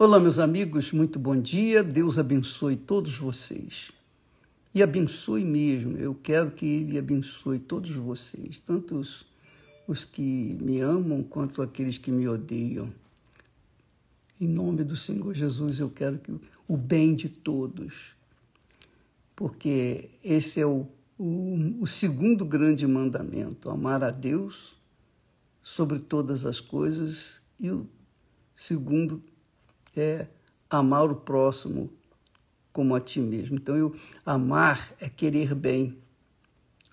[0.00, 1.82] Olá, meus amigos, muito bom dia.
[1.82, 3.90] Deus abençoe todos vocês.
[4.72, 5.96] E abençoe mesmo.
[5.96, 9.26] Eu quero que Ele abençoe todos vocês, tanto os,
[9.88, 12.92] os que me amam quanto aqueles que me odeiam.
[14.40, 16.32] Em nome do Senhor Jesus, eu quero que
[16.68, 18.14] o bem de todos,
[19.34, 20.86] porque esse é o,
[21.18, 24.76] o, o segundo grande mandamento: amar a Deus
[25.60, 27.84] sobre todas as coisas, e o
[28.54, 29.20] segundo
[29.96, 30.26] é
[30.68, 31.90] amar o próximo
[32.72, 33.56] como a ti mesmo.
[33.56, 35.98] Então, eu, amar é querer bem.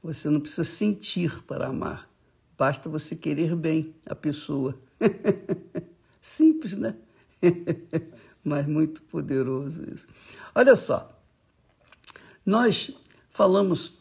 [0.02, 2.10] Você não precisa sentir para amar,
[2.58, 4.80] basta você querer bem a pessoa.
[6.22, 6.96] Simples, né?
[8.44, 10.08] Mas muito poderoso isso.
[10.54, 11.20] Olha só,
[12.46, 12.92] nós
[13.30, 13.96] falamos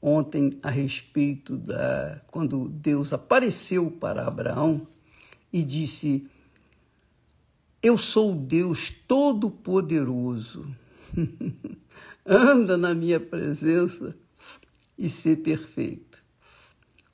[0.00, 4.86] ontem a respeito da quando Deus apareceu para Abraão
[5.52, 6.26] e disse:
[7.82, 10.66] eu sou Deus Todo-Poderoso.
[12.26, 14.14] Anda na minha presença
[14.98, 16.22] e ser perfeito.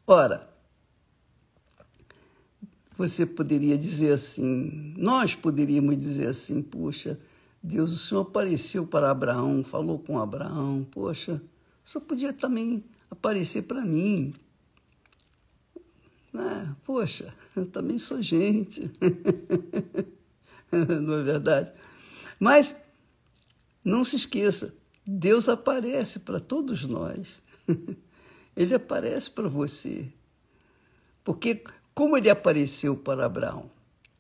[0.07, 0.49] Ora,
[2.97, 7.19] você poderia dizer assim, nós poderíamos dizer assim, poxa,
[7.63, 11.41] Deus, o Senhor apareceu para Abraão, falou com Abraão, poxa,
[11.85, 14.35] o Senhor podia também aparecer para mim.
[16.35, 18.91] Ah, poxa, eu também sou gente.
[21.01, 21.73] não é verdade?
[22.39, 22.75] Mas
[23.85, 24.75] não se esqueça,
[25.07, 27.43] Deus aparece para todos nós.
[28.57, 30.13] Ele aparece para você.
[31.23, 31.63] Porque
[31.95, 33.71] como ele apareceu para Abraão?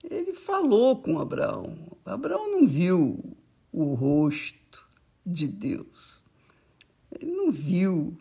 [0.02, 1.76] Ele falou com Abraão.
[2.04, 3.36] Abraão não viu
[3.72, 4.86] o rosto
[5.24, 6.22] de Deus.
[7.12, 8.16] Ele não viu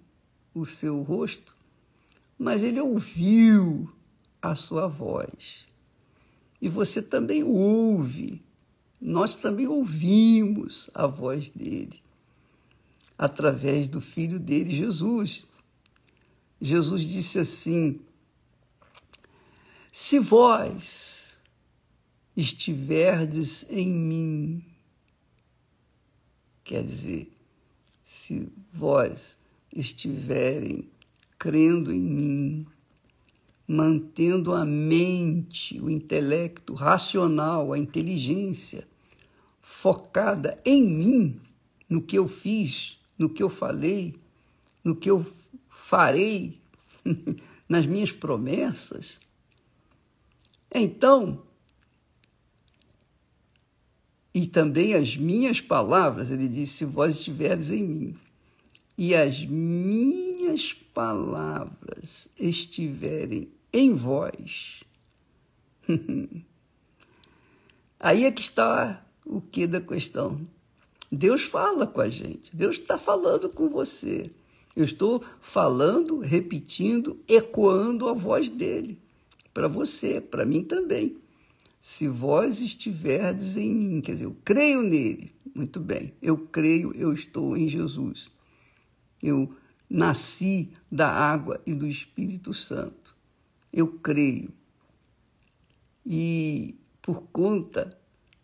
[0.54, 1.56] o seu rosto,
[2.38, 3.92] mas ele ouviu
[4.42, 5.66] a sua voz
[6.64, 8.42] e você também ouve.
[9.02, 12.02] Nós também ouvimos a voz dele
[13.18, 15.44] através do filho dele, Jesus.
[16.62, 18.00] Jesus disse assim:
[19.92, 21.38] Se vós
[22.34, 24.66] estiverdes em mim,
[26.64, 27.30] quer dizer,
[28.06, 29.38] se vós
[29.70, 30.90] estiverem
[31.38, 32.68] crendo em mim,
[33.68, 38.88] mantendo a mente, o intelecto racional, a inteligência
[39.62, 41.42] focada em mim,
[41.90, 44.16] no que eu fiz, no que eu falei,
[44.84, 45.26] no que eu
[45.70, 46.60] farei,
[47.68, 49.20] nas minhas promessas.
[50.74, 51.42] Então,
[54.34, 58.16] e também as minhas palavras, ele disse: se vós estiveres em mim,
[58.98, 64.84] e as minhas palavras estiverem em vós.
[68.00, 70.40] Aí é que está o que da questão.
[71.12, 74.30] Deus fala com a gente, Deus está falando com você.
[74.76, 78.98] Eu estou falando, repetindo, ecoando a voz dele
[79.54, 81.16] para você, para mim também.
[81.80, 87.14] Se vós estiverdes em mim, quer dizer, eu creio nele, muito bem, eu creio, eu
[87.14, 88.32] estou em Jesus.
[89.24, 89.56] Eu
[89.90, 93.16] nasci da água e do Espírito Santo.
[93.72, 94.54] Eu creio.
[96.06, 97.98] E por conta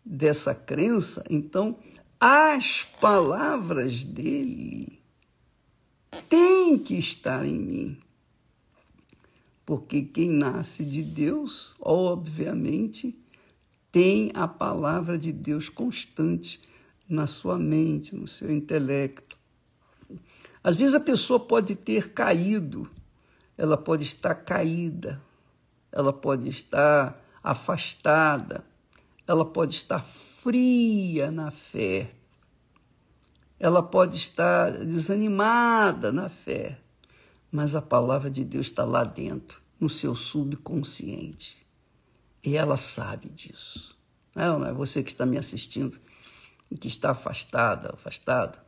[0.04, 1.78] dessa crença, então,
[2.18, 5.00] as palavras dele
[6.28, 7.98] têm que estar em mim.
[9.64, 13.16] Porque quem nasce de Deus, obviamente,
[13.92, 16.60] tem a palavra de Deus constante
[17.08, 19.39] na sua mente, no seu intelecto.
[20.62, 22.88] Às vezes a pessoa pode ter caído,
[23.56, 25.20] ela pode estar caída,
[25.90, 28.64] ela pode estar afastada,
[29.26, 32.12] ela pode estar fria na fé,
[33.58, 36.78] ela pode estar desanimada na fé,
[37.50, 41.58] mas a palavra de Deus está lá dentro, no seu subconsciente.
[42.42, 43.98] E ela sabe disso.
[44.34, 44.72] Não é, é?
[44.72, 45.98] Você que está me assistindo
[46.78, 48.58] que está afastada, afastado,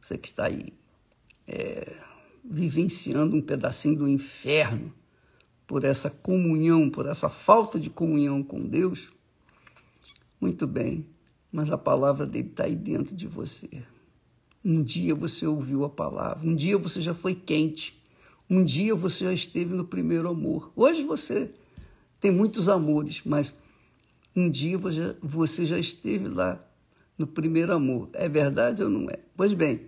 [0.00, 0.72] você que está aí
[1.46, 1.92] é,
[2.44, 4.92] vivenciando um pedacinho do inferno
[5.66, 9.10] por essa comunhão, por essa falta de comunhão com Deus,
[10.40, 11.06] muito bem,
[11.50, 13.68] mas a palavra dele está aí dentro de você.
[14.64, 17.98] Um dia você ouviu a palavra, um dia você já foi quente,
[18.48, 20.70] um dia você já esteve no primeiro amor.
[20.76, 21.50] Hoje você
[22.20, 23.54] tem muitos amores, mas
[24.36, 24.78] um dia
[25.22, 26.62] você já esteve lá
[27.16, 28.08] no primeiro amor.
[28.12, 29.18] É verdade ou não é?
[29.36, 29.82] Pois bem,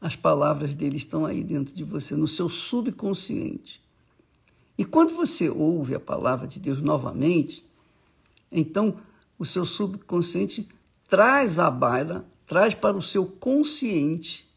[0.00, 3.82] as palavras dele estão aí dentro de você, no seu subconsciente.
[4.76, 7.66] E quando você ouve a palavra de Deus novamente,
[8.50, 8.96] Então,
[9.38, 10.68] o seu subconsciente
[11.06, 14.48] traz à baila, traz para o seu consciente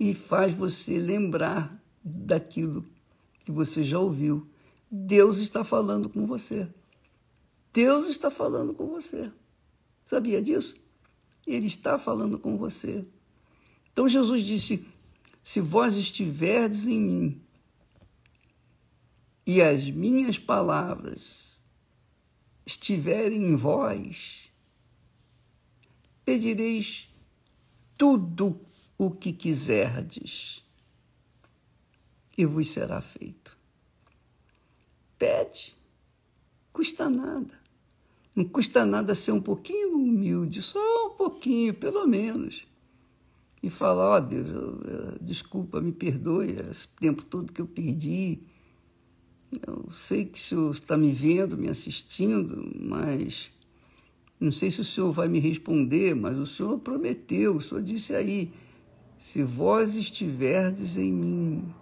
[0.00, 2.84] e faz você lembrar daquilo
[3.44, 4.46] que você já ouviu.
[4.90, 6.68] Deus está falando com você.
[7.72, 9.30] Deus está falando com você.
[10.04, 10.74] Sabia disso?
[11.46, 13.04] Ele está falando com você.
[13.98, 14.86] Então Jesus disse:
[15.42, 17.42] Se vós estiverdes em mim
[19.44, 21.58] e as minhas palavras
[22.64, 24.52] estiverem em vós,
[26.24, 27.08] pedireis
[27.98, 28.60] tudo
[28.96, 30.62] o que quiserdes
[32.36, 33.58] e vos será feito.
[35.18, 35.74] Pede,
[36.72, 37.58] custa nada.
[38.32, 42.67] Não custa nada ser um pouquinho humilde, só um pouquinho, pelo menos.
[43.62, 48.40] E falar, ó oh, Deus, eu, desculpa, me perdoe esse tempo todo que eu perdi.
[49.66, 53.50] Eu sei que o Senhor está me vendo, me assistindo, mas
[54.38, 58.14] não sei se o Senhor vai me responder, mas o Senhor prometeu, o Senhor disse
[58.14, 58.52] aí,
[59.18, 61.74] se vós estiverdes em mim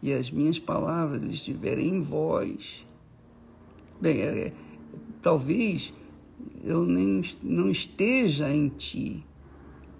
[0.00, 2.86] e as minhas palavras estiverem em vós.
[4.00, 4.52] Bem, é,
[5.20, 5.92] talvez
[6.62, 9.24] eu nem, não esteja em ti,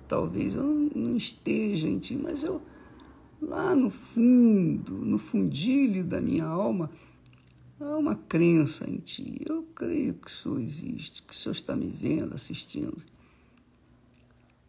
[0.08, 0.64] talvez eu
[0.94, 2.62] não esteja em ti, mas eu,
[3.40, 6.90] lá no fundo, no fundilho da minha alma,
[7.78, 9.40] há uma crença em ti.
[9.44, 13.04] Eu creio que o Senhor existe, que o Senhor está me vendo, assistindo.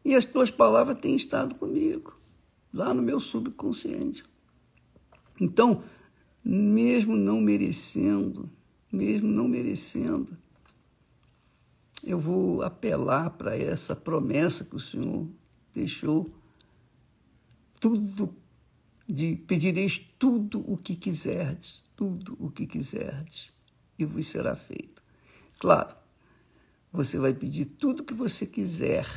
[0.03, 2.17] E as tuas palavras têm estado comigo,
[2.73, 4.23] lá no meu subconsciente.
[5.39, 5.83] Então,
[6.43, 8.49] mesmo não merecendo,
[8.91, 10.37] mesmo não merecendo,
[12.03, 15.27] eu vou apelar para essa promessa que o Senhor
[15.73, 16.29] deixou,
[17.79, 18.35] tudo
[19.07, 23.51] de pedireis tudo o que quiserdes, tudo o que quiserdes,
[23.97, 25.01] e vos será feito.
[25.57, 25.95] Claro,
[26.91, 29.07] você vai pedir tudo o que você quiser,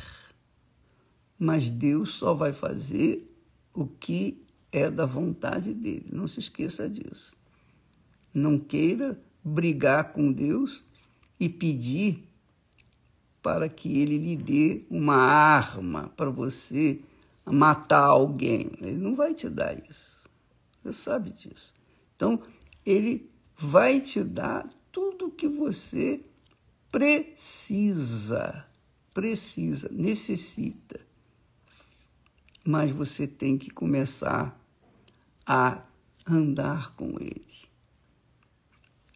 [1.37, 3.29] mas Deus só vai fazer
[3.73, 6.09] o que é da vontade dele.
[6.11, 7.35] Não se esqueça disso.
[8.33, 10.83] Não queira brigar com Deus
[11.39, 12.27] e pedir
[13.43, 17.01] para que ele lhe dê uma arma para você
[17.45, 18.71] matar alguém.
[18.79, 20.23] Ele não vai te dar isso.
[20.81, 21.73] Você sabe disso.
[22.15, 22.41] Então,
[22.85, 26.23] ele vai te dar tudo o que você
[26.89, 28.65] precisa.
[29.13, 31.01] Precisa, necessita.
[32.63, 34.57] Mas você tem que começar
[35.45, 35.83] a
[36.25, 37.43] andar com ele.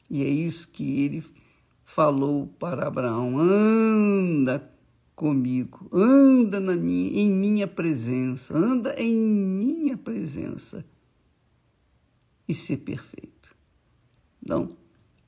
[0.09, 1.23] E é isso que ele
[1.87, 4.71] falou para Abraão: anda
[5.15, 10.85] comigo, anda na minha, em minha presença, anda em minha presença
[12.47, 13.55] e ser perfeito.
[14.43, 14.69] Então,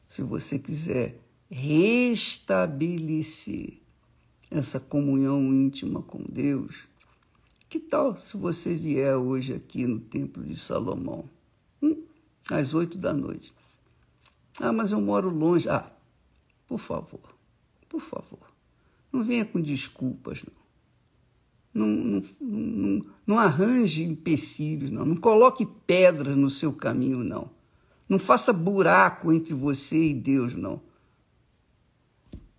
[0.07, 1.19] se você quiser
[1.49, 3.79] restabelecer
[4.51, 6.87] essa comunhão íntima com Deus,
[7.67, 11.27] que tal se você vier hoje aqui no Templo de Salomão,
[11.81, 12.03] hum,
[12.51, 13.53] às oito da noite?
[14.59, 15.69] Ah, mas eu moro longe.
[15.69, 15.89] Ah,
[16.69, 17.35] por favor,
[17.89, 18.53] por favor,
[19.11, 20.59] não venha com desculpas, não.
[21.71, 25.05] Não, não, não, não arranje empecilhos, não.
[25.05, 27.51] Não coloque pedras no seu caminho, não.
[28.07, 30.81] Não faça buraco entre você e Deus, não.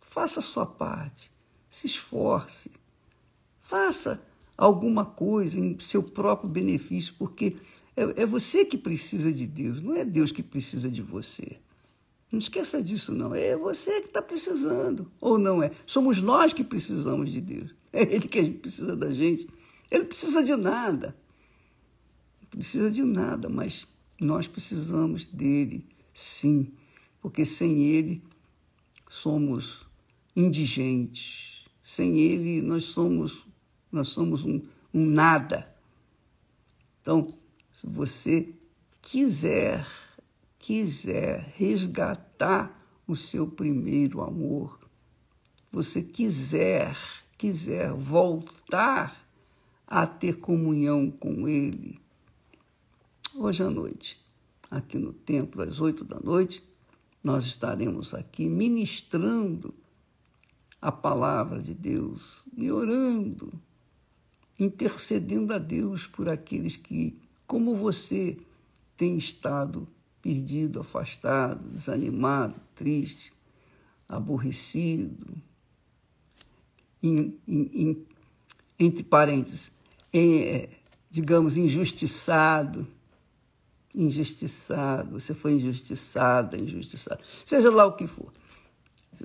[0.00, 1.30] Faça a sua parte.
[1.68, 2.70] Se esforce.
[3.60, 4.22] Faça
[4.56, 7.56] alguma coisa em seu próprio benefício, porque
[7.96, 11.58] é, é você que precisa de Deus, não é Deus que precisa de você.
[12.30, 13.34] Não esqueça disso, não.
[13.34, 15.70] É você que está precisando, ou não é?
[15.86, 17.74] Somos nós que precisamos de Deus.
[17.92, 19.48] É Ele que precisa da gente.
[19.90, 21.16] Ele precisa de nada.
[22.40, 23.84] Não precisa de nada, mas
[24.20, 25.84] nós precisamos dele,
[26.14, 26.72] sim.
[27.20, 28.22] Porque sem Ele
[29.08, 29.84] somos
[30.36, 31.64] indigentes.
[31.82, 33.44] Sem Ele nós somos
[33.90, 34.62] nós somos um,
[34.94, 35.74] um nada.
[37.00, 37.26] Então,
[37.72, 38.54] se você
[39.02, 39.86] quiser,
[40.70, 44.78] quiser resgatar o seu primeiro amor,
[45.68, 46.96] você quiser,
[47.36, 49.28] quiser voltar
[49.84, 52.00] a ter comunhão com Ele,
[53.34, 54.24] hoje à noite,
[54.70, 56.62] aqui no templo, às oito da noite,
[57.20, 59.74] nós estaremos aqui ministrando
[60.80, 63.52] a palavra de Deus e orando
[64.56, 68.38] intercedendo a Deus por aqueles que, como você,
[68.96, 69.88] tem estado
[70.22, 73.32] perdido, afastado, desanimado, triste,
[74.08, 75.36] aborrecido,
[78.78, 79.72] entre parênteses,
[80.12, 80.68] é,
[81.10, 82.86] digamos, injustiçado,
[83.94, 88.32] injustiçado, você foi injustiçada, injustiçado, seja lá o que for.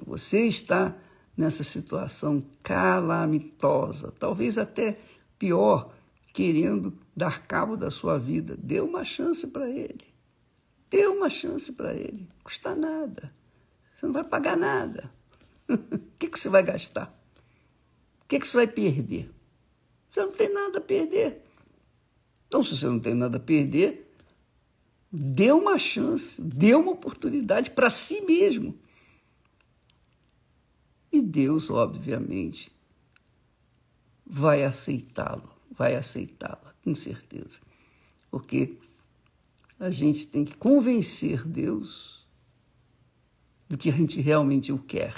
[0.06, 0.96] Você está
[1.38, 4.98] nessa situação calamitosa, talvez até
[5.38, 5.94] pior,
[6.34, 8.58] querendo dar cabo da sua vida.
[8.58, 10.15] Dê uma chance para ele.
[10.90, 12.28] Dê uma chance para ele.
[12.44, 13.34] Custa nada.
[13.94, 15.12] Você não vai pagar nada.
[15.70, 17.08] o que, que você vai gastar?
[18.22, 19.30] O que, que você vai perder?
[20.10, 21.44] Você não tem nada a perder.
[22.48, 24.16] Então, se você não tem nada a perder,
[25.12, 28.78] dê uma chance, dê uma oportunidade para si mesmo.
[31.12, 32.72] E Deus, obviamente,
[34.26, 37.60] vai aceitá-lo, vai aceitá-la, com certeza.
[38.30, 38.78] Porque
[39.80, 42.26] a gente tem que convencer Deus
[43.68, 45.16] do que a gente realmente o quer.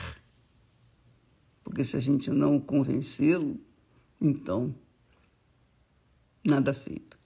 [1.64, 3.60] Porque se a gente não convencê-lo,
[4.20, 4.74] então
[6.44, 7.18] nada feito.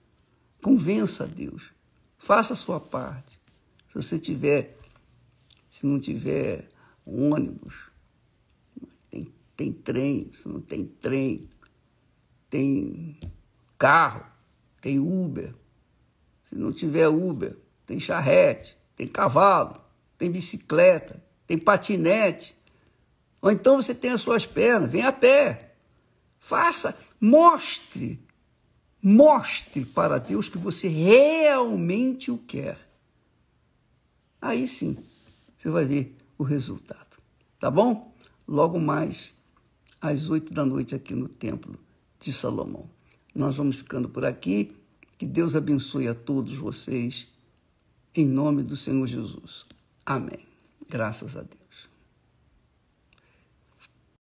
[0.60, 1.72] Convença Deus.
[2.18, 3.40] Faça a sua parte.
[3.88, 4.78] Se você tiver,
[5.68, 6.68] se não tiver
[7.04, 7.74] ônibus,
[9.10, 11.48] tem, tem trem, se não tem trem,
[12.48, 13.18] tem
[13.78, 14.24] carro,
[14.80, 15.54] tem Uber.
[16.52, 17.56] Se não tiver Uber,
[17.86, 19.80] tem charrete, tem cavalo,
[20.18, 22.54] tem bicicleta, tem patinete.
[23.40, 25.76] Ou então você tem as suas pernas, vem a pé.
[26.38, 28.22] Faça, mostre,
[29.02, 32.76] mostre para Deus que você realmente o quer.
[34.38, 34.98] Aí sim,
[35.56, 37.16] você vai ver o resultado.
[37.58, 38.14] Tá bom?
[38.46, 39.32] Logo mais
[39.98, 41.80] às oito da noite aqui no Templo
[42.20, 42.90] de Salomão.
[43.34, 44.76] Nós vamos ficando por aqui.
[45.22, 47.28] Que Deus abençoe a todos vocês,
[48.12, 49.66] em nome do Senhor Jesus.
[50.04, 50.40] Amém.
[50.90, 51.61] Graças a Deus.